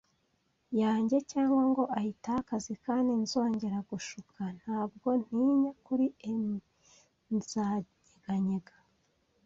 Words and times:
yanjye, 0.81 1.17
cyangwa 1.31 1.63
ngo 1.71 1.83
ayitakaze; 1.97 2.73
kandi 2.85 3.11
nzongera 3.23 3.77
gushuka. 3.89 4.41
Ntabwo 4.61 5.07
ntinya 5.23 5.71
kuri 5.85 6.05
'em. 6.31 6.45
Nzanyeganyega 7.35 8.75